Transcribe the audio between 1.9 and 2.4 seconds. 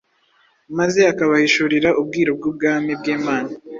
ubwiru